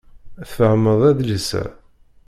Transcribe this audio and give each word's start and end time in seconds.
Tfehmeḍ 0.49 1.01
adlis-a? 1.09 1.63